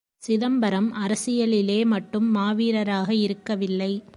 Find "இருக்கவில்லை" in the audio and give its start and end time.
3.13-4.03